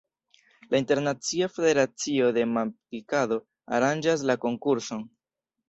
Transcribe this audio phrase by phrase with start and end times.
[0.71, 3.39] La Internacia Federacio de Manpilkado
[3.81, 5.09] aranĝas la konkurson.